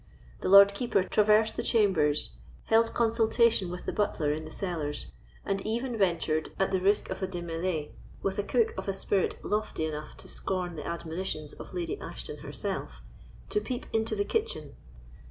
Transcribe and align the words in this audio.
The 0.39 0.49
Lord 0.49 0.73
Keeper 0.73 1.03
traversed 1.03 1.57
the 1.57 1.61
chambers, 1.61 2.31
held 2.65 2.91
consultation 2.91 3.69
with 3.69 3.85
the 3.85 3.93
butler 3.93 4.31
in 4.33 4.45
the 4.45 4.49
cellars, 4.49 5.05
and 5.45 5.61
even 5.63 5.95
ventured, 5.95 6.49
at 6.59 6.71
the 6.71 6.81
risk 6.81 7.11
of 7.11 7.21
a 7.21 7.27
démêlé 7.27 7.91
with 8.23 8.39
a 8.39 8.43
cook 8.43 8.73
of 8.79 8.87
a 8.87 8.93
spirit 8.95 9.37
lofty 9.43 9.85
enough 9.85 10.17
to 10.17 10.27
scorn 10.27 10.75
the 10.75 10.87
admonitions 10.87 11.53
of 11.53 11.75
Lady 11.75 11.99
Ashton 11.99 12.37
herself, 12.39 13.03
to 13.49 13.61
peep 13.61 13.85
into 13.93 14.15
the 14.15 14.25
kitchen. 14.25 14.75